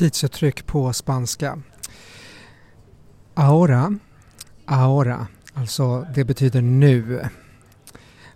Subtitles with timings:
[0.00, 1.58] tidsuttryck på spanska.
[3.34, 3.98] Ahora,
[4.64, 7.28] ahora, alltså det betyder nu.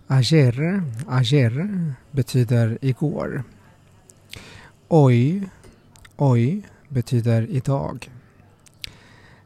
[0.07, 3.43] Ayer, ayer betyder igår.
[4.87, 5.49] Oj,
[6.17, 8.11] oj betyder idag.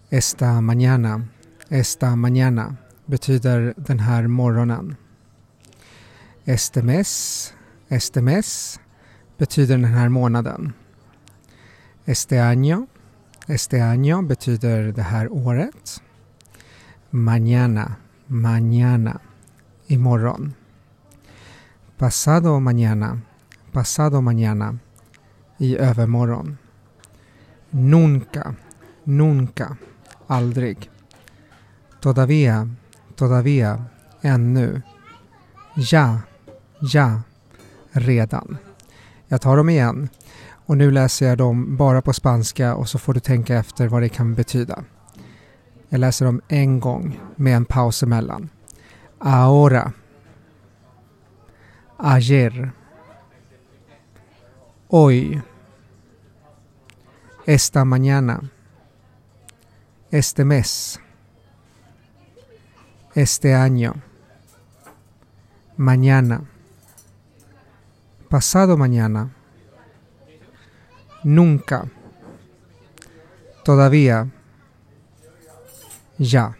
[0.09, 1.27] Esta mañana,
[1.70, 2.75] esta mañana
[3.05, 4.95] betyder den här morgonen.
[6.45, 7.54] Este mes,
[7.89, 8.79] este mes
[9.38, 10.73] betyder den här månaden.
[12.10, 12.88] Este año,
[13.48, 16.02] este año betyder det här året.
[17.12, 19.22] Mañana, mañana,
[19.88, 20.55] imorgon.
[21.98, 23.22] Pasado mañana,
[23.72, 24.80] pasado mañana,
[25.59, 26.58] i övermorgon.
[27.72, 28.55] Nunca,
[29.05, 29.78] nunca,
[30.28, 30.89] aldrig.
[32.00, 32.67] Todavía,
[33.16, 33.91] todavía,
[34.23, 34.81] ännu.
[35.76, 36.22] Ja,
[36.81, 37.22] ja,
[37.91, 38.58] redan.
[39.28, 40.09] Jag tar dem igen.
[40.70, 44.02] Och nu läser jag dem bara på spanska och så får du tänka efter vad
[44.02, 44.84] det kan betyda.
[45.89, 48.50] Jag läser dem en gång med en paus emellan.
[49.20, 49.92] Ahora.
[51.98, 52.72] Ayer.
[54.88, 55.42] Hoy.
[57.45, 58.50] Esta mañana.
[60.11, 61.00] Este mes.
[63.14, 63.94] Este año.
[65.76, 66.42] Mañana.
[68.30, 69.30] Pasado mañana
[71.23, 71.88] nunca,
[73.64, 74.28] todavía,
[76.17, 76.58] ya.